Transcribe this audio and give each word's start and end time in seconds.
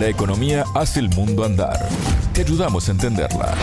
La 0.00 0.08
economía 0.08 0.64
hace 0.74 1.00
el 1.00 1.08
mundo 1.08 1.42
andar. 1.42 1.88
Te 2.34 2.42
ayudamos 2.42 2.86
a 2.86 2.92
entenderla. 2.92 3.54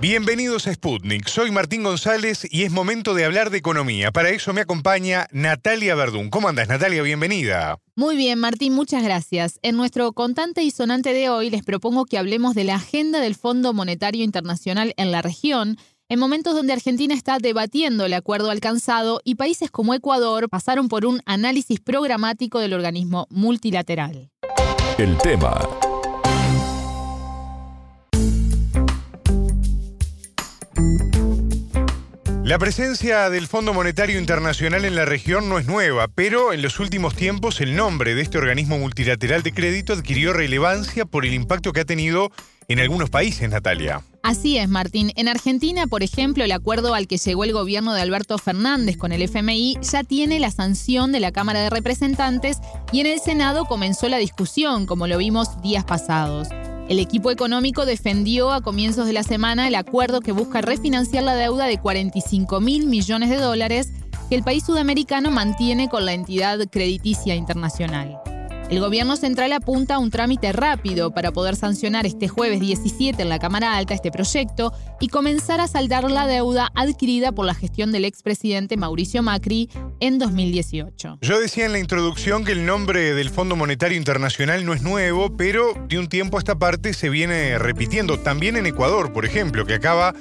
Bienvenidos 0.00 0.66
a 0.66 0.74
Sputnik, 0.74 1.28
soy 1.28 1.52
Martín 1.52 1.84
González 1.84 2.44
y 2.50 2.64
es 2.64 2.72
momento 2.72 3.14
de 3.14 3.24
hablar 3.24 3.50
de 3.50 3.58
economía. 3.58 4.10
Para 4.10 4.30
eso 4.30 4.52
me 4.52 4.62
acompaña 4.62 5.28
Natalia 5.30 5.94
Verdún. 5.94 6.28
¿Cómo 6.28 6.48
andas, 6.48 6.66
Natalia? 6.66 7.02
Bienvenida. 7.02 7.78
Muy 7.94 8.16
bien, 8.16 8.40
Martín, 8.40 8.72
muchas 8.72 9.04
gracias. 9.04 9.60
En 9.62 9.76
nuestro 9.76 10.12
contante 10.12 10.64
y 10.64 10.72
sonante 10.72 11.12
de 11.12 11.28
hoy 11.28 11.50
les 11.50 11.62
propongo 11.62 12.04
que 12.04 12.18
hablemos 12.18 12.56
de 12.56 12.64
la 12.64 12.74
agenda 12.74 13.20
del 13.20 13.36
Fondo 13.36 13.72
Monetario 13.72 14.24
Internacional 14.24 14.92
en 14.96 15.12
la 15.12 15.22
región, 15.22 15.78
en 16.08 16.18
momentos 16.18 16.54
donde 16.54 16.72
Argentina 16.72 17.14
está 17.14 17.38
debatiendo 17.38 18.04
el 18.04 18.14
acuerdo 18.14 18.50
alcanzado 18.50 19.20
y 19.24 19.36
países 19.36 19.70
como 19.70 19.94
Ecuador 19.94 20.48
pasaron 20.48 20.88
por 20.88 21.06
un 21.06 21.22
análisis 21.26 21.80
programático 21.80 22.58
del 22.58 22.74
organismo 22.74 23.28
multilateral. 23.30 24.30
El 24.96 25.18
tema 25.18 25.60
La 32.44 32.58
presencia 32.60 33.28
del 33.28 33.48
Fondo 33.48 33.74
Monetario 33.74 34.20
Internacional 34.20 34.84
en 34.84 34.94
la 34.94 35.04
región 35.04 35.48
no 35.48 35.58
es 35.58 35.66
nueva, 35.66 36.06
pero 36.06 36.52
en 36.52 36.62
los 36.62 36.78
últimos 36.78 37.16
tiempos 37.16 37.60
el 37.60 37.74
nombre 37.74 38.14
de 38.14 38.22
este 38.22 38.38
organismo 38.38 38.78
multilateral 38.78 39.42
de 39.42 39.52
crédito 39.52 39.94
adquirió 39.94 40.32
relevancia 40.32 41.06
por 41.06 41.24
el 41.24 41.34
impacto 41.34 41.72
que 41.72 41.80
ha 41.80 41.84
tenido 41.84 42.30
en 42.68 42.78
algunos 42.78 43.10
países, 43.10 43.50
Natalia. 43.50 44.02
Así 44.24 44.56
es, 44.56 44.70
Martín. 44.70 45.12
En 45.16 45.28
Argentina, 45.28 45.86
por 45.86 46.02
ejemplo, 46.02 46.44
el 46.44 46.52
acuerdo 46.52 46.94
al 46.94 47.06
que 47.06 47.18
llegó 47.18 47.44
el 47.44 47.52
gobierno 47.52 47.92
de 47.92 48.00
Alberto 48.00 48.38
Fernández 48.38 48.96
con 48.96 49.12
el 49.12 49.20
FMI 49.20 49.76
ya 49.82 50.02
tiene 50.02 50.40
la 50.40 50.50
sanción 50.50 51.12
de 51.12 51.20
la 51.20 51.30
Cámara 51.30 51.60
de 51.60 51.68
Representantes 51.68 52.56
y 52.90 53.00
en 53.00 53.06
el 53.06 53.20
Senado 53.20 53.66
comenzó 53.66 54.08
la 54.08 54.16
discusión, 54.16 54.86
como 54.86 55.06
lo 55.06 55.18
vimos 55.18 55.60
días 55.60 55.84
pasados. 55.84 56.48
El 56.88 57.00
equipo 57.00 57.30
económico 57.30 57.84
defendió 57.84 58.50
a 58.50 58.62
comienzos 58.62 59.06
de 59.06 59.12
la 59.12 59.24
semana 59.24 59.68
el 59.68 59.74
acuerdo 59.74 60.22
que 60.22 60.32
busca 60.32 60.62
refinanciar 60.62 61.22
la 61.22 61.34
deuda 61.34 61.66
de 61.66 61.76
45 61.76 62.62
mil 62.62 62.86
millones 62.86 63.28
de 63.28 63.36
dólares 63.36 63.90
que 64.30 64.36
el 64.36 64.42
país 64.42 64.64
sudamericano 64.64 65.30
mantiene 65.30 65.90
con 65.90 66.06
la 66.06 66.14
entidad 66.14 66.58
crediticia 66.70 67.34
internacional. 67.34 68.22
El 68.70 68.80
gobierno 68.80 69.16
central 69.16 69.52
apunta 69.52 69.96
a 69.96 69.98
un 69.98 70.10
trámite 70.10 70.50
rápido 70.52 71.12
para 71.12 71.32
poder 71.32 71.54
sancionar 71.54 72.06
este 72.06 72.28
jueves 72.28 72.60
17 72.60 73.20
en 73.20 73.28
la 73.28 73.38
Cámara 73.38 73.76
Alta 73.76 73.92
este 73.92 74.10
proyecto 74.10 74.72
y 75.00 75.08
comenzar 75.08 75.60
a 75.60 75.68
saldar 75.68 76.10
la 76.10 76.26
deuda 76.26 76.72
adquirida 76.74 77.30
por 77.32 77.44
la 77.44 77.54
gestión 77.54 77.92
del 77.92 78.06
expresidente 78.06 78.78
Mauricio 78.78 79.22
Macri 79.22 79.68
en 80.00 80.18
2018. 80.18 81.18
Yo 81.20 81.40
decía 81.40 81.66
en 81.66 81.72
la 81.72 81.78
introducción 81.78 82.44
que 82.44 82.52
el 82.52 82.64
nombre 82.64 83.14
del 83.14 83.28
Fondo 83.28 83.54
Monetario 83.54 83.98
Internacional 83.98 84.64
no 84.64 84.72
es 84.72 84.82
nuevo, 84.82 85.36
pero 85.36 85.74
de 85.86 85.98
un 85.98 86.08
tiempo 86.08 86.38
a 86.38 86.40
esta 86.40 86.58
parte 86.58 86.94
se 86.94 87.10
viene 87.10 87.58
repitiendo. 87.58 88.18
También 88.18 88.56
en 88.56 88.64
Ecuador, 88.64 89.12
por 89.12 89.26
ejemplo, 89.26 89.66
que 89.66 89.74
acaba 89.74 90.14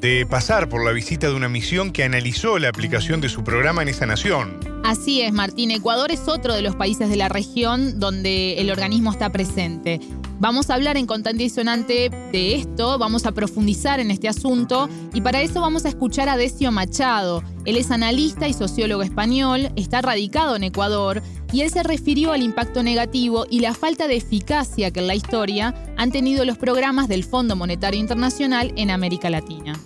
de 0.00 0.24
pasar 0.24 0.70
por 0.70 0.82
la 0.84 0.92
visita 0.92 1.28
de 1.28 1.34
una 1.34 1.50
misión 1.50 1.92
que 1.92 2.04
analizó 2.04 2.58
la 2.58 2.70
aplicación 2.70 3.20
de 3.20 3.28
su 3.28 3.44
programa 3.44 3.82
en 3.82 3.88
esa 3.88 4.06
nación. 4.06 4.69
Así 4.90 5.20
es, 5.20 5.32
Martín. 5.32 5.70
Ecuador 5.70 6.10
es 6.10 6.26
otro 6.26 6.52
de 6.52 6.62
los 6.62 6.74
países 6.74 7.08
de 7.08 7.14
la 7.14 7.28
región 7.28 8.00
donde 8.00 8.54
el 8.54 8.72
organismo 8.72 9.12
está 9.12 9.30
presente. 9.30 10.00
Vamos 10.40 10.68
a 10.68 10.74
hablar 10.74 10.96
en 10.96 11.06
Contante 11.06 11.44
y 11.44 11.48
Sonante 11.48 12.10
de 12.32 12.56
esto, 12.56 12.98
vamos 12.98 13.24
a 13.24 13.30
profundizar 13.30 14.00
en 14.00 14.10
este 14.10 14.26
asunto 14.26 14.88
y 15.14 15.20
para 15.20 15.42
eso 15.42 15.60
vamos 15.60 15.84
a 15.84 15.90
escuchar 15.90 16.28
a 16.28 16.36
Decio 16.36 16.72
Machado. 16.72 17.44
Él 17.66 17.76
es 17.76 17.92
analista 17.92 18.48
y 18.48 18.52
sociólogo 18.52 19.02
español, 19.02 19.70
está 19.76 20.02
radicado 20.02 20.56
en 20.56 20.64
Ecuador 20.64 21.22
y 21.52 21.60
él 21.60 21.70
se 21.70 21.84
refirió 21.84 22.32
al 22.32 22.42
impacto 22.42 22.82
negativo 22.82 23.46
y 23.48 23.60
la 23.60 23.74
falta 23.74 24.08
de 24.08 24.16
eficacia 24.16 24.90
que 24.90 24.98
en 24.98 25.06
la 25.06 25.14
historia 25.14 25.72
han 25.98 26.10
tenido 26.10 26.44
los 26.44 26.58
programas 26.58 27.06
del 27.06 27.22
Fondo 27.22 27.54
Monetario 27.54 28.00
Internacional 28.00 28.72
en 28.74 28.90
América 28.90 29.30
Latina. 29.30 29.78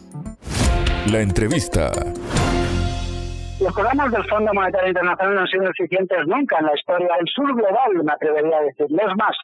La 1.10 1.20
entrevista. 1.20 1.92
Los 3.64 3.72
programas 3.72 4.12
del 4.12 4.24
Fondo 4.28 4.52
Monetario 4.52 4.88
Internacional 4.88 5.34
no 5.36 5.40
han 5.40 5.46
sido 5.46 5.70
eficientes 5.70 6.26
nunca 6.26 6.58
en 6.58 6.66
la 6.66 6.74
historia 6.74 7.08
del 7.16 7.26
sur 7.28 7.48
global, 7.56 7.94
me 8.04 8.12
atrevería 8.12 8.58
a 8.58 8.60
decir. 8.60 8.84
Es 8.90 9.16
más, 9.16 9.34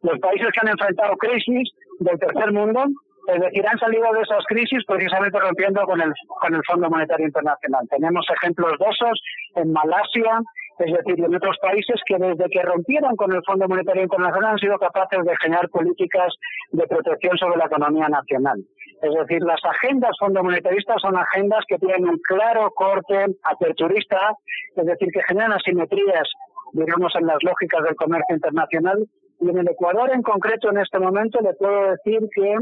los 0.00 0.18
países 0.18 0.48
que 0.48 0.60
han 0.62 0.68
enfrentado 0.68 1.14
crisis 1.18 1.68
del 2.00 2.18
tercer 2.18 2.52
mundo, 2.52 2.86
es 3.28 3.38
decir, 3.38 3.68
han 3.68 3.78
salido 3.78 4.10
de 4.14 4.22
esas 4.22 4.46
crisis 4.46 4.82
precisamente 4.86 5.38
rompiendo 5.38 5.82
con 5.84 6.00
el, 6.00 6.10
con 6.40 6.54
el 6.54 6.62
Fondo 6.66 6.88
Monetario 6.88 7.26
Internacional. 7.26 7.86
Tenemos 7.90 8.24
ejemplos 8.40 8.78
de 8.78 8.86
esos 8.86 9.22
en 9.56 9.70
Malasia, 9.70 10.40
es 10.78 10.92
decir, 10.94 11.22
en 11.22 11.34
otros 11.34 11.58
países 11.60 12.00
que 12.06 12.16
desde 12.16 12.48
que 12.48 12.62
rompieron 12.62 13.14
con 13.14 13.30
el 13.30 13.42
Fondo 13.44 13.68
Monetario 13.68 14.04
Internacional 14.04 14.52
han 14.52 14.58
sido 14.58 14.78
capaces 14.78 15.22
de 15.22 15.36
generar 15.42 15.68
políticas 15.68 16.32
de 16.72 16.86
protección 16.86 17.36
sobre 17.36 17.58
la 17.58 17.66
economía 17.66 18.08
nacional. 18.08 18.56
Es 19.02 19.12
decir, 19.14 19.42
las 19.42 19.60
agendas 19.64 20.16
fondomonetaristas 20.18 20.96
son 21.02 21.16
agendas 21.16 21.64
que 21.68 21.78
tienen 21.78 22.08
un 22.08 22.18
claro 22.18 22.70
corte 22.74 23.26
aperturista, 23.42 24.18
es 24.74 24.86
decir, 24.86 25.08
que 25.12 25.22
generan 25.28 25.52
asimetrías, 25.52 26.28
digamos, 26.72 27.12
en 27.16 27.26
las 27.26 27.42
lógicas 27.42 27.82
del 27.84 27.96
comercio 27.96 28.34
internacional. 28.34 29.06
Y 29.40 29.50
en 29.50 29.58
el 29.58 29.68
Ecuador 29.68 30.10
en 30.12 30.22
concreto, 30.22 30.70
en 30.70 30.78
este 30.78 30.98
momento, 30.98 31.40
le 31.40 31.52
puedo 31.54 31.90
decir 31.90 32.20
que 32.34 32.56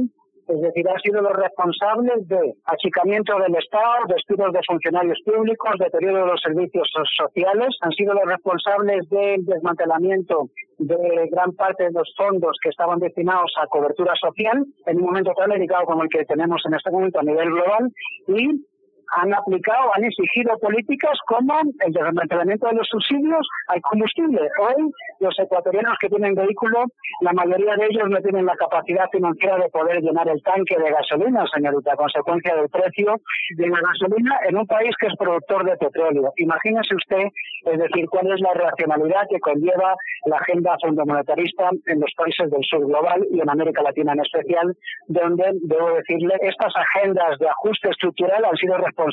es 0.49 0.61
decir, 0.61 0.89
han 0.89 1.01
sido 1.01 1.23
los 1.23 1.33
responsables 1.33 2.29
de 2.29 2.55
achicamiento 2.65 3.39
del 3.39 3.55
Estado, 3.57 4.05
despidos 4.09 4.53
de 4.53 4.61
funcionarios 4.67 5.19
públicos, 5.25 5.73
deterioro 5.79 6.25
de 6.25 6.33
los 6.33 6.41
servicios 6.41 6.89
sociales, 7.17 7.77
han 7.81 7.93
sido 7.93 8.15
los 8.15 8.25
responsables 8.25 9.09
del 9.09 9.45
desmantelamiento 9.45 10.51
de 10.79 11.29
gran 11.31 11.53
parte 11.53 11.85
de 11.85 11.93
los 11.93 12.13
fondos 12.17 12.57
que 12.63 12.69
estaban 12.69 12.99
destinados 12.99 13.53
a 13.61 13.67
cobertura 13.69 14.13
social 14.17 14.65
en 14.87 14.97
un 14.97 15.03
momento 15.03 15.33
tan 15.37 15.51
delicado 15.51 15.85
como 15.87 16.03
el 16.03 16.09
que 16.09 16.25
tenemos 16.25 16.63
en 16.67 16.75
este 16.75 16.91
momento 16.91 17.21
a 17.21 17.23
nivel 17.23 17.51
global. 17.51 17.93
Y 18.29 18.65
han 19.15 19.33
aplicado, 19.33 19.95
han 19.95 20.05
exigido 20.05 20.59
políticas 20.59 21.19
como 21.27 21.55
el 21.61 21.93
desmantelamiento 21.93 22.67
de 22.69 22.75
los 22.75 22.89
subsidios 22.89 23.47
al 23.69 23.81
combustible. 23.83 24.41
Hoy 24.59 24.91
los 25.21 25.39
ecuatorianos 25.39 25.97
que 26.01 26.09
tienen 26.09 26.35
vehículo, 26.35 26.85
la 27.21 27.33
mayoría 27.33 27.77
de 27.77 27.87
ellos 27.87 28.11
no 28.11 28.19
tienen 28.21 28.47
la 28.47 28.57
capacidad 28.57 29.09
financiera 29.11 29.57
de 29.59 29.69
poder 29.71 30.03
llenar 30.03 30.29
el 30.29 30.43
tanque 30.43 30.77
de 30.77 30.91
gasolina, 30.91 31.45
señorita, 31.55 31.93
a 31.93 31.97
consecuencia 31.97 32.57
del 32.57 32.69
precio 32.69 33.17
de 33.57 33.69
la 33.69 33.81
gasolina 33.81 34.39
en 34.49 34.57
un 34.57 34.67
país 34.67 34.95
que 34.99 35.07
es 35.07 35.17
productor 35.17 35.65
de 35.65 35.77
petróleo. 35.77 36.33
Imagínese 36.37 36.95
usted, 36.95 37.25
es 37.67 37.79
decir, 37.79 38.07
cuál 38.11 38.33
es 38.33 38.41
la 38.41 38.53
racionalidad 38.53 39.29
que 39.31 39.41
conlleva 39.41 39.95
la 40.27 40.37
agenda 40.37 40.77
fondomonetarista 40.83 41.71
en 41.87 42.01
los 42.01 42.13
países 42.17 42.51
del 42.51 42.65
sur 42.65 42.85
global 42.87 43.25
y 43.31 43.41
en 43.41 43.49
América 43.49 43.83
Latina 43.83 44.13
en 44.13 44.21
especial, 44.21 44.77
donde, 45.07 45.45
debo 45.63 45.95
decirle, 45.95 46.35
estas 46.43 46.73
agendas 46.77 47.39
de 47.39 47.49
ajuste 47.49 47.91
estructural 47.91 48.45
han 48.45 48.57
sido 48.57 48.77
responsables 48.77 49.04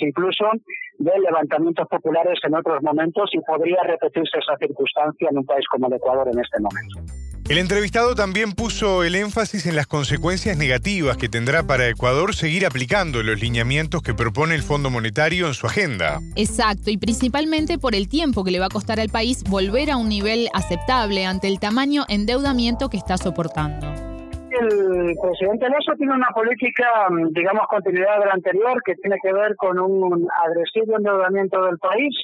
incluso 0.00 0.44
de 0.98 1.12
levantamientos 1.18 1.86
populares 1.88 2.38
en 2.44 2.54
otros 2.54 2.82
momentos 2.82 3.30
y 3.32 3.40
podría 3.40 3.82
repetirse 3.84 4.38
esa 4.38 4.56
circunstancia 4.58 5.28
en 5.30 5.38
un 5.38 5.46
país 5.46 5.66
como 5.70 5.86
el 5.86 5.94
Ecuador 5.94 6.28
en 6.32 6.38
este 6.38 6.60
momento. 6.60 7.00
El 7.48 7.58
entrevistado 7.58 8.14
también 8.14 8.52
puso 8.52 9.02
el 9.02 9.16
énfasis 9.16 9.66
en 9.66 9.74
las 9.74 9.88
consecuencias 9.88 10.56
negativas 10.56 11.16
que 11.16 11.28
tendrá 11.28 11.64
para 11.64 11.88
Ecuador 11.88 12.32
seguir 12.32 12.64
aplicando 12.64 13.24
los 13.24 13.40
lineamientos 13.40 14.02
que 14.02 14.14
propone 14.14 14.54
el 14.54 14.62
Fondo 14.62 14.88
Monetario 14.88 15.48
en 15.48 15.54
su 15.54 15.66
agenda. 15.66 16.20
Exacto, 16.36 16.90
y 16.90 16.96
principalmente 16.96 17.76
por 17.76 17.96
el 17.96 18.08
tiempo 18.08 18.44
que 18.44 18.52
le 18.52 18.60
va 18.60 18.66
a 18.66 18.70
costar 18.70 19.00
al 19.00 19.08
país 19.08 19.42
volver 19.48 19.90
a 19.90 19.96
un 19.96 20.08
nivel 20.08 20.48
aceptable 20.54 21.26
ante 21.26 21.48
el 21.48 21.58
tamaño 21.58 22.04
endeudamiento 22.08 22.88
que 22.88 22.98
está 22.98 23.16
soportando 23.16 24.09
el 24.58 25.16
presidente 25.20 25.68
Lasso 25.68 25.92
tiene 25.96 26.14
una 26.14 26.28
política, 26.34 27.08
mm, 27.08 27.32
digamos, 27.32 27.66
continuidad 27.68 28.18
de 28.20 28.26
la 28.26 28.32
anterior, 28.32 28.82
que 28.84 28.94
tiene 28.96 29.16
que 29.22 29.32
ver 29.32 29.54
con 29.56 29.78
un 29.78 30.28
agresivo 30.44 30.96
endeudamiento 30.96 31.62
del 31.64 31.78
país, 31.78 32.14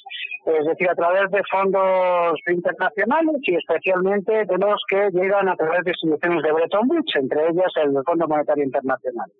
es 0.46 0.66
decir, 0.66 0.88
a 0.88 0.94
través 0.94 1.30
de 1.30 1.42
fondos 1.50 2.38
internacionales 2.48 3.36
y 3.42 3.54
especialmente 3.56 4.44
de 4.44 4.58
los 4.58 4.82
que 4.88 5.10
llegan 5.12 5.48
a 5.48 5.56
través 5.56 5.84
de 5.84 5.90
instituciones 5.92 6.42
de 6.42 6.52
Bretton 6.52 6.88
Woods, 6.88 7.16
entre 7.16 7.48
ellas 7.48 7.72
el 7.76 7.94
Fondo 8.04 8.28
Monetario 8.28 8.64
Internacional. 8.64 9.30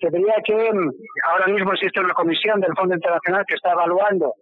Se 0.00 0.10
diría 0.10 0.34
que 0.44 0.54
mm, 0.54 0.90
ahora 1.30 1.46
mismo 1.48 1.72
existe 1.72 2.00
una 2.00 2.14
comisión 2.14 2.60
del 2.60 2.74
Fondo 2.76 2.94
Internacional 2.94 3.44
que 3.46 3.54
está 3.54 3.72
evaluando 3.72 4.34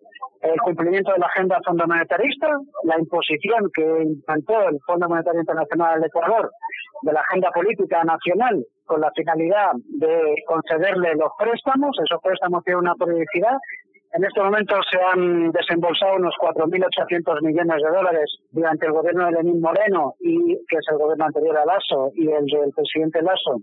el 0.43 0.61
cumplimiento 0.61 1.12
de 1.12 1.19
la 1.19 1.27
agenda 1.27 1.61
fondo 1.65 1.87
monetarista, 1.87 2.49
la 2.85 2.99
imposición 2.99 3.71
que 3.73 4.03
implantó 4.03 4.69
el 4.69 4.79
Fondo 4.87 5.09
Monetario 5.09 5.41
Internacional 5.41 6.00
del 6.00 6.09
Ecuador 6.09 6.50
de 7.03 7.12
la 7.12 7.21
agenda 7.21 7.50
política 7.50 8.03
nacional 8.05 8.65
con 8.85 9.00
la 9.00 9.11
finalidad 9.15 9.73
de 9.99 10.35
concederle 10.47 11.15
los 11.15 11.31
préstamos. 11.39 11.97
Esos 12.05 12.21
préstamos 12.23 12.62
tienen 12.65 12.81
una 12.81 12.94
periodicidad. 12.94 13.56
En 14.14 14.25
este 14.25 14.43
momento 14.43 14.76
se 14.91 14.99
han 15.00 15.50
desembolsado 15.53 16.17
unos 16.17 16.35
4.800 16.38 17.41
millones 17.41 17.82
de 17.82 17.88
dólares 17.88 18.31
durante 18.50 18.85
el 18.85 18.93
gobierno 18.93 19.25
de 19.25 19.32
Lenín 19.32 19.61
Moreno, 19.61 20.14
y 20.20 20.55
que 20.69 20.76
es 20.76 20.87
el 20.91 20.99
gobierno 20.99 21.25
anterior 21.25 21.56
a 21.56 21.64
Lasso, 21.64 22.11
y 22.14 22.31
el 22.31 22.44
del 22.44 22.73
presidente 22.76 23.23
Lasso, 23.23 23.56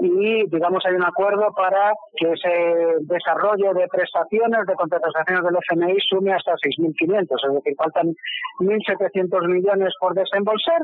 y, 0.00 0.46
digamos, 0.50 0.84
hay 0.84 0.94
un 0.94 1.04
acuerdo 1.04 1.52
para 1.56 1.92
que 2.16 2.32
ese 2.32 3.00
desarrollo 3.02 3.72
de 3.72 3.86
prestaciones, 3.88 4.66
de 4.66 4.74
contrataciones 4.74 5.42
del 5.42 5.56
FMI 5.56 5.96
sume 6.08 6.32
hasta 6.32 6.52
6.500, 6.52 7.22
es 7.22 7.54
decir, 7.54 7.74
faltan 7.76 8.14
1.700 8.60 9.48
millones 9.48 9.94
por 10.00 10.14
desembolsar 10.14 10.82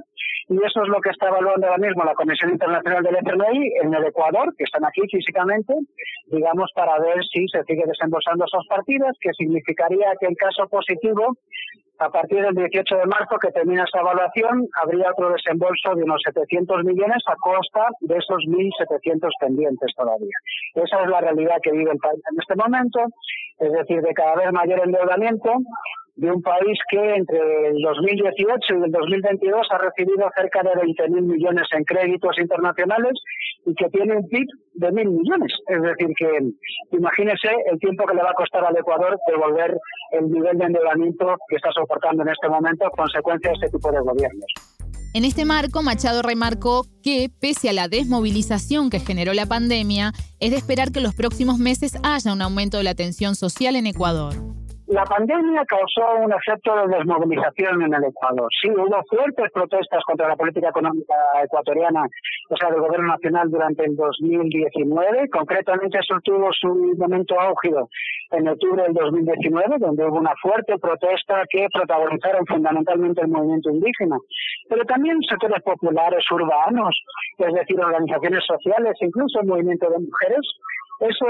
y 0.49 0.57
eso 0.57 0.83
es 0.83 0.89
lo 0.89 1.01
que 1.01 1.11
está 1.11 1.29
evaluando 1.29 1.67
ahora 1.67 1.79
mismo 1.79 2.03
la 2.05 2.15
Comisión 2.15 2.51
Internacional 2.51 3.05
del 3.05 3.17
FMI 3.17 3.73
en 3.83 3.95
el 3.95 4.05
Ecuador, 4.05 4.53
que 4.57 4.65
están 4.65 4.85
aquí 4.85 5.03
físicamente, 5.11 5.75
digamos, 6.27 6.71
para 6.75 6.99
ver 6.99 7.23
si 7.33 7.47
se 7.49 7.63
sigue 7.65 7.85
desembolsando 7.87 8.45
esas 8.45 8.67
partidas, 8.69 9.10
que 9.21 9.33
significaría 9.33 10.13
que 10.21 10.27
en 10.27 10.35
caso 10.35 10.69
positivo 10.69 11.37
a 12.01 12.09
partir 12.09 12.41
del 12.41 12.55
18 12.55 12.97
de 12.97 13.07
marzo, 13.07 13.37
que 13.39 13.53
termina 13.53 13.85
esta 13.85 14.01
evaluación, 14.01 14.67
habría 14.83 15.11
otro 15.11 15.31
desembolso 15.31 15.95
de 15.95 16.03
unos 16.03 16.23
700 16.25 16.83
millones 16.83 17.23
a 17.27 17.37
costa 17.37 17.89
de 18.01 18.17
esos 18.17 18.39
1.700 18.49 19.29
pendientes 19.39 19.93
todavía. 19.95 20.37
Esa 20.75 21.03
es 21.03 21.09
la 21.09 21.21
realidad 21.21 21.61
que 21.63 21.73
vive 21.73 21.93
el 21.93 21.99
país 21.99 22.23
en 22.33 22.41
este 22.41 22.57
momento, 22.57 23.01
es 23.59 23.73
decir, 23.73 24.01
de 24.01 24.15
cada 24.15 24.35
vez 24.37 24.51
mayor 24.51 24.81
endeudamiento, 24.83 25.53
de 26.21 26.31
un 26.31 26.43
país 26.43 26.79
que 26.91 27.15
entre 27.15 27.39
el 27.69 27.81
2018 27.81 28.75
y 28.77 28.85
el 28.85 28.93
2022 28.93 29.67
ha 29.71 29.79
recibido 29.79 30.29
cerca 30.37 30.63
de 30.63 30.69
20.000 30.69 31.23
millones 31.23 31.67
en 31.73 31.83
créditos 31.85 32.37
internacionales 32.39 33.15
y 33.65 33.75
que 33.75 33.89
tiene 33.89 34.19
un 34.19 34.29
PIB 34.29 34.47
de 34.75 34.89
1.000 34.89 35.09
millones. 35.09 35.53
Es 35.67 35.81
decir, 35.81 36.09
que 36.19 36.29
imagínese 36.93 37.49
el 37.73 37.79
tiempo 37.79 38.05
que 38.05 38.15
le 38.15 38.23
va 38.23 38.33
a 38.33 38.35
costar 38.35 38.63
al 38.67 38.77
Ecuador 38.77 39.17
devolver 39.27 39.79
el 40.13 40.31
nivel 40.31 40.59
de 40.59 40.65
endeudamiento 40.67 41.37
que 41.49 41.57
está 41.57 41.71
soportando 41.73 42.23
en 42.23 42.29
este 42.29 42.51
momento 42.51 42.85
consecuencia 42.91 43.53
de 43.53 43.55
este 43.55 43.79
tipo 43.79 43.91
de 43.91 44.01
gobiernos. 44.01 44.53
En 45.15 45.25
este 45.25 45.47
marco, 45.47 45.83
Machado 45.83 46.21
remarcó 46.21 46.85
que, 47.03 47.31
pese 47.41 47.71
a 47.71 47.73
la 47.73 47.89
desmovilización 47.89 48.91
que 48.91 49.01
generó 49.01 49.33
la 49.33 49.47
pandemia, 49.47 50.13
es 50.39 50.51
de 50.51 50.59
esperar 50.59 50.93
que 50.93 50.99
en 50.99 51.05
los 51.05 51.15
próximos 51.15 51.59
meses 51.59 51.95
haya 52.05 52.33
un 52.33 52.43
aumento 52.43 52.77
de 52.77 52.85
la 52.85 52.95
tensión 52.95 53.35
social 53.35 53.75
en 53.75 53.87
Ecuador. 53.87 54.35
La 54.91 55.05
pandemia 55.05 55.65
causó 55.67 56.17
un 56.19 56.33
efecto 56.33 56.75
de 56.75 56.97
desmovilización 56.97 57.81
en 57.83 57.95
el 57.95 58.05
Ecuador. 58.11 58.49
Sí, 58.61 58.69
hubo 58.71 59.01
fuertes 59.09 59.49
protestas 59.53 60.03
contra 60.05 60.27
la 60.27 60.35
política 60.35 60.71
económica 60.71 61.15
ecuatoriana, 61.45 62.09
o 62.49 62.57
sea, 62.57 62.71
del 62.71 62.81
gobierno 62.81 63.07
nacional 63.07 63.49
durante 63.49 63.85
el 63.85 63.95
2019. 63.95 65.31
Concretamente, 65.31 65.99
eso 65.99 66.19
tuvo 66.25 66.51
su 66.53 66.97
momento 66.99 67.39
álgido 67.39 67.89
en 68.33 68.49
octubre 68.49 68.83
del 68.83 68.95
2019, 68.95 69.79
donde 69.79 70.07
hubo 70.07 70.19
una 70.19 70.35
fuerte 70.43 70.77
protesta 70.79 71.45
que 71.49 71.69
protagonizaron 71.73 72.45
fundamentalmente 72.47 73.21
el 73.21 73.29
movimiento 73.29 73.71
indígena, 73.71 74.17
pero 74.69 74.85
también 74.87 75.23
sectores 75.23 75.63
populares 75.63 76.25
urbanos, 76.33 77.01
es 77.39 77.55
decir, 77.55 77.79
organizaciones 77.79 78.45
sociales, 78.45 78.97
incluso 79.01 79.39
el 79.41 79.47
movimiento 79.47 79.89
de 79.89 80.01
mujeres, 80.01 80.41
eso, 81.01 81.27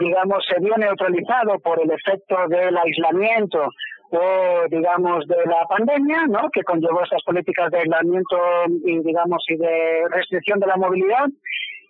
digamos, 0.00 0.44
se 0.48 0.60
vio 0.60 0.76
neutralizado 0.76 1.58
por 1.60 1.80
el 1.80 1.90
efecto 1.90 2.36
del 2.48 2.76
aislamiento 2.76 3.68
o, 4.10 4.68
digamos, 4.68 5.26
de 5.26 5.36
la 5.46 5.64
pandemia, 5.68 6.26
¿no? 6.28 6.50
Que 6.52 6.62
conllevó 6.62 7.02
esas 7.02 7.22
políticas 7.22 7.70
de 7.70 7.78
aislamiento 7.78 8.36
y, 8.84 8.98
digamos, 9.00 9.42
y 9.48 9.56
de 9.56 10.08
restricción 10.10 10.60
de 10.60 10.66
la 10.66 10.76
movilidad. 10.76 11.26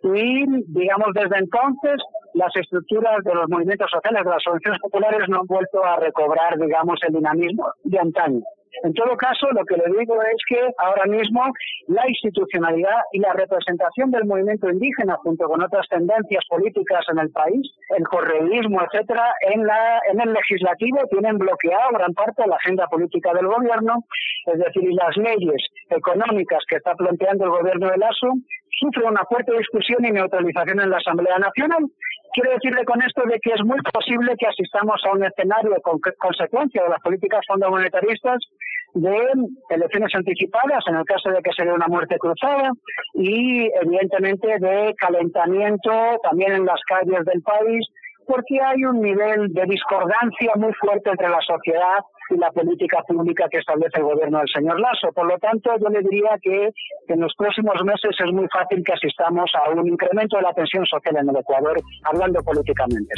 Y, 0.05 0.45
digamos, 0.69 1.09
desde 1.15 1.39
entonces, 1.39 2.01
las 2.35 2.55
estructuras 2.55 3.25
de 3.25 3.35
los 3.35 3.49
movimientos 3.49 3.91
sociales, 3.91 4.25
de 4.25 4.31
las 4.31 4.47
organizaciones 4.47 4.81
populares, 4.81 5.29
no 5.29 5.41
han 5.41 5.47
vuelto 5.47 5.85
a 5.85 5.97
recobrar, 5.97 6.59
digamos, 6.59 7.01
el 7.07 7.15
dinamismo 7.15 7.67
de 7.85 7.99
antaño. 7.99 8.41
En 8.83 8.95
todo 8.95 9.17
caso, 9.17 9.47
lo 9.53 9.65
que 9.65 9.77
le 9.77 9.99
digo 9.99 10.15
es 10.23 10.43
que 10.49 10.59
ahora 10.79 11.05
mismo 11.07 11.43
la 11.89 12.09
institucionalidad 12.09 13.03
y 13.13 13.21
la 13.21 13.33
representación 13.35 14.11
del 14.11 14.25
movimiento 14.25 14.69
indígena, 14.71 15.17
junto 15.23 15.47
con 15.47 15.63
otras 15.63 15.87
tendencias 15.89 16.45
políticas 16.49 17.05
en 17.13 17.19
el 17.19 17.31
país, 17.31 17.71
el 17.97 18.05
correísmo, 18.05 18.81
etcétera, 18.83 19.35
en, 19.55 19.67
la, 19.67 20.01
en 20.11 20.21
el 20.21 20.33
legislativo 20.33 20.99
tienen 21.11 21.39
bloqueado 21.39 21.91
gran 21.93 22.13
parte 22.15 22.43
de 22.43 22.49
la 22.49 22.57
agenda 22.57 22.87
política 22.87 23.33
del 23.35 23.47
gobierno, 23.47 24.05
es 24.47 24.59
decir, 24.59 24.91
las 24.95 25.17
leyes 25.17 25.63
económicas 25.91 26.65
que 26.69 26.77
está 26.77 26.95
planteando 26.95 27.45
el 27.45 27.51
gobierno 27.51 27.91
de 27.91 27.99
Lasso 27.99 28.33
sufren 28.81 29.11
una 29.11 29.25
fuerte 29.29 29.57
discusión 29.57 30.05
y 30.05 30.11
neutralización 30.11 30.81
en 30.81 30.91
la 30.91 30.97
Asamblea 30.97 31.39
Nacional. 31.39 31.85
Quiero 32.35 32.51
decirle 32.53 32.85
con 32.85 33.03
esto 33.03 33.23
de 33.27 33.39
que 33.41 33.53
es 33.53 33.63
muy 33.65 33.79
posible 33.93 34.35
que 34.39 34.47
asistamos 34.47 35.01
a 35.05 35.13
un 35.13 35.25
escenario 35.25 35.77
con 35.83 36.01
consecuencia 36.19 36.83
de 36.83 36.89
las 36.89 37.01
políticas 37.01 37.45
fondomonetaristas 37.47 38.39
de 38.95 39.17
elecciones 39.69 40.15
anticipadas, 40.15 40.85
en 40.87 40.97
el 40.97 41.05
caso 41.05 41.31
de 41.31 41.43
que 41.43 41.53
sea 41.53 41.73
una 41.73 41.87
muerte 41.89 42.17
cruzada, 42.19 42.71
y 43.15 43.71
evidentemente 43.83 44.49
de 44.59 44.95
calentamiento 44.99 45.91
también 46.23 46.53
en 46.53 46.65
las 46.65 46.81
calles 46.87 47.25
del 47.25 47.43
país, 47.43 47.87
porque 48.27 48.61
hay 48.61 48.85
un 48.85 49.01
nivel 49.01 49.53
de 49.53 49.65
discordancia 49.67 50.53
muy 50.57 50.73
fuerte 50.75 51.11
entre 51.11 51.29
la 51.29 51.41
sociedad 51.41 52.01
y 52.31 52.37
la 52.39 52.51
política 52.51 53.03
pública 53.07 53.47
que 53.51 53.59
establece 53.59 53.99
el 53.99 54.05
gobierno 54.05 54.39
del 54.39 54.49
señor 54.55 54.81
Lasso. 54.81 55.13
Por 55.15 55.27
lo 55.27 55.39
tanto, 55.39 55.71
yo 55.81 55.89
le 55.89 56.01
diría 56.01 56.39
que 56.41 56.71
en 57.09 57.21
los 57.21 57.35
próximos 57.37 57.75
meses 57.85 58.17
es 58.19 58.33
muy 58.33 58.47
fácil 58.53 58.83
que 58.85 58.93
asistamos 58.93 59.51
a 59.55 59.71
un 59.71 59.87
incremento 59.87 60.37
de 60.37 60.43
la 60.43 60.53
tensión 60.53 60.87
social 60.87 61.17
en 61.17 61.29
el 61.29 61.37
Ecuador, 61.37 61.81
hablando 62.05 62.43
políticamente. 62.43 63.13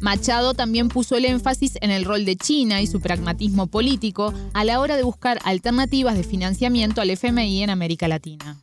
Machado 0.00 0.52
también 0.52 0.88
puso 0.88 1.16
el 1.16 1.24
énfasis 1.24 1.78
en 1.80 1.90
el 1.90 2.04
rol 2.04 2.26
de 2.26 2.36
China 2.36 2.82
y 2.82 2.86
su 2.86 3.00
pragmatismo 3.00 3.68
político 3.68 4.34
a 4.52 4.64
la 4.64 4.80
hora 4.80 4.96
de 4.96 5.02
buscar 5.02 5.38
alternativas 5.44 6.16
de 6.16 6.24
financiamiento 6.24 7.00
al 7.00 7.10
FMI 7.10 7.62
en 7.62 7.70
América 7.70 8.06
Latina. 8.06 8.56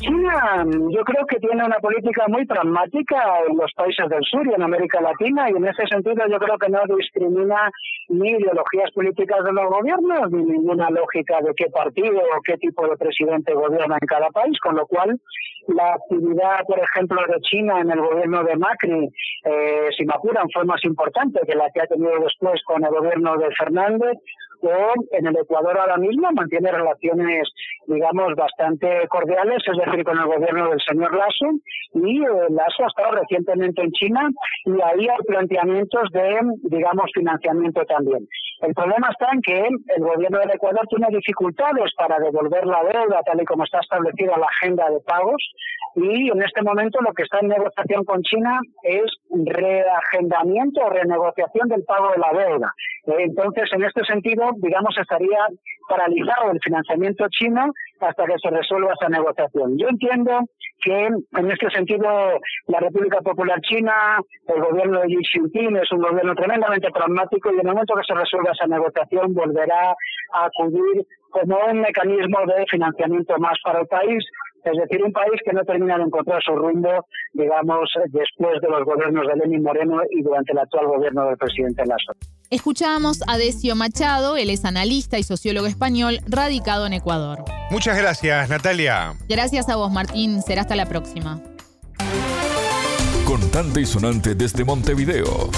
China 0.00 0.64
yo 0.90 1.02
creo 1.04 1.26
que 1.26 1.38
tiene 1.38 1.64
una 1.64 1.78
política 1.78 2.24
muy 2.28 2.44
pragmática 2.46 3.16
en 3.48 3.56
los 3.56 3.72
países 3.74 4.08
del 4.08 4.22
sur 4.24 4.46
y 4.46 4.54
en 4.54 4.62
América 4.62 5.00
Latina 5.00 5.50
y 5.50 5.56
en 5.56 5.66
ese 5.66 5.86
sentido 5.86 6.22
yo 6.28 6.38
creo 6.38 6.58
que 6.58 6.68
no 6.68 6.80
discrimina 6.96 7.70
ni 8.08 8.30
ideologías 8.30 8.90
políticas 8.92 9.44
de 9.44 9.52
los 9.52 9.66
gobiernos 9.70 10.30
ni 10.30 10.44
ninguna 10.44 10.90
lógica 10.90 11.40
de 11.42 11.52
qué 11.56 11.66
partido 11.70 12.18
o 12.18 12.42
qué 12.44 12.56
tipo 12.58 12.86
de 12.86 12.96
presidente 12.96 13.52
gobierna 13.54 13.98
en 14.00 14.06
cada 14.06 14.28
país, 14.30 14.58
con 14.60 14.76
lo 14.76 14.86
cual 14.86 15.18
la 15.68 15.94
actividad, 15.94 16.64
por 16.66 16.78
ejemplo, 16.78 17.20
de 17.26 17.40
China 17.40 17.80
en 17.80 17.90
el 17.90 18.00
gobierno 18.00 18.44
de 18.44 18.56
Macri, 18.56 19.08
eh, 19.44 19.88
si 19.96 20.04
apuran, 20.12 20.46
fue 20.52 20.64
más 20.64 20.82
importante 20.84 21.40
que 21.46 21.54
la 21.54 21.70
que 21.70 21.82
ha 21.82 21.86
tenido 21.86 22.18
después 22.20 22.62
con 22.64 22.84
el 22.84 22.90
gobierno 22.90 23.36
de 23.36 23.48
Fernández 23.58 24.16
o 24.62 24.92
en 25.10 25.26
el 25.26 25.36
Ecuador 25.36 25.78
ahora 25.78 25.96
mismo 25.96 26.30
mantiene 26.32 26.70
relaciones, 26.70 27.48
digamos, 27.86 28.34
bastante 28.34 29.06
cordiales, 29.08 29.62
es 29.66 29.76
decir, 29.84 30.04
con 30.04 30.18
el 30.18 30.26
gobierno 30.26 30.70
del 30.70 30.80
señor 30.80 31.14
Lasso, 31.14 31.46
y 31.94 32.22
eh, 32.22 32.26
Lasso 32.50 32.84
ha 32.84 32.88
estado 32.88 33.12
recientemente 33.12 33.82
en 33.82 33.90
China 33.92 34.28
y 34.64 34.72
ahí 34.72 35.08
hay 35.08 35.24
planteamientos 35.26 36.10
de, 36.12 36.38
digamos, 36.64 37.10
financiamiento 37.14 37.84
también. 37.84 38.26
El 38.60 38.74
problema 38.74 39.08
está 39.10 39.28
en 39.32 39.42
que 39.42 39.58
el 39.58 40.02
gobierno 40.02 40.38
del 40.38 40.50
Ecuador 40.52 40.86
tiene 40.88 41.08
dificultades 41.10 41.92
para 41.96 42.18
devolver 42.18 42.66
la 42.66 42.82
deuda 42.84 43.20
tal 43.24 43.40
y 43.40 43.44
como 43.44 43.64
está 43.64 43.80
establecida 43.80 44.36
la 44.38 44.46
agenda 44.46 44.88
de 44.90 45.00
pagos 45.00 45.42
y 45.96 46.30
en 46.30 46.42
este 46.42 46.62
momento 46.62 47.00
lo 47.00 47.12
que 47.14 47.22
está 47.22 47.38
en 47.40 47.48
negociación 47.48 48.04
con 48.04 48.22
China 48.22 48.60
es 48.82 49.04
reagendamiento 49.30 50.82
o 50.82 50.90
renegociación 50.90 51.68
del 51.68 51.84
pago 51.84 52.12
de 52.12 52.18
la 52.18 52.44
deuda. 52.44 52.74
Entonces, 53.06 53.70
en 53.72 53.84
este 53.84 54.04
sentido, 54.04 54.50
digamos, 54.56 54.96
estaría 54.98 55.38
paralizado 55.88 56.50
el 56.52 56.60
financiamiento 56.60 57.26
chino 57.30 57.72
hasta 58.00 58.26
que 58.26 58.34
se 58.42 58.50
resuelva 58.50 58.92
esa 58.92 59.08
negociación. 59.08 59.78
Yo 59.78 59.88
entiendo 59.88 60.40
que 60.82 61.06
en 61.06 61.50
este 61.50 61.70
sentido 61.70 62.06
la 62.66 62.80
República 62.80 63.20
Popular 63.22 63.58
China, 63.62 64.18
el 64.48 64.60
gobierno 64.60 65.00
de 65.00 65.06
Xi 65.06 65.16
Jinping 65.32 65.76
es 65.76 65.90
un 65.92 66.02
gobierno 66.02 66.34
tremendamente 66.34 66.90
pragmático 66.90 67.50
y 67.50 67.54
en 67.54 67.60
el 67.60 67.66
momento 67.66 67.94
que 67.94 68.04
se 68.06 68.14
resuelva 68.14 68.52
esa 68.52 68.66
negociación 68.66 69.32
volverá 69.32 69.94
a 70.32 70.44
acudir 70.44 71.06
como 71.30 71.58
un 71.70 71.80
mecanismo 71.80 72.38
de 72.46 72.66
financiamiento 72.70 73.38
más 73.38 73.58
para 73.64 73.80
el 73.80 73.86
país 73.86 74.24
es 74.70 74.78
decir, 74.78 75.02
un 75.02 75.12
país 75.12 75.40
que 75.44 75.52
no 75.52 75.62
termina 75.64 75.96
de 75.98 76.04
encontrar 76.04 76.42
su 76.44 76.54
rumbo, 76.54 77.06
digamos, 77.32 77.88
después 78.08 78.60
de 78.60 78.68
los 78.68 78.84
gobiernos 78.84 79.26
de 79.26 79.36
Lenín 79.36 79.62
Moreno 79.62 80.00
y 80.10 80.22
durante 80.22 80.52
el 80.52 80.58
actual 80.58 80.86
gobierno 80.86 81.26
del 81.26 81.36
presidente 81.36 81.84
Lasso. 81.86 82.12
Escuchábamos 82.50 83.22
a 83.26 83.38
Decio 83.38 83.74
Machado, 83.74 84.36
él 84.36 84.50
es 84.50 84.64
analista 84.64 85.18
y 85.18 85.22
sociólogo 85.22 85.66
español 85.66 86.18
radicado 86.28 86.86
en 86.86 86.92
Ecuador. 86.92 87.44
Muchas 87.70 87.96
gracias, 87.98 88.48
Natalia. 88.48 89.14
Gracias 89.28 89.68
a 89.68 89.76
vos, 89.76 89.92
Martín. 89.92 90.42
Será 90.42 90.62
hasta 90.62 90.76
la 90.76 90.86
próxima. 90.86 91.40
Contante 93.26 93.80
y 93.80 93.86
sonante 93.86 94.34
desde 94.34 94.64
Montevideo. 94.64 95.50